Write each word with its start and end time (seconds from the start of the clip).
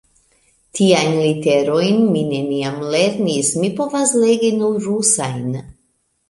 Tiajn 0.77 1.11
literojn 1.17 1.99
mi 2.15 2.23
neniam 2.29 2.79
lernis; 2.95 3.53
mi 3.65 3.71
povas 3.81 4.15
legi 4.25 4.51
nur 4.57 4.81
rusajn. 4.89 5.55